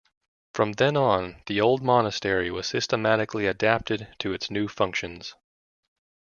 [0.55, 5.35] From then on, the old monastery was systematically adapted to its new functions.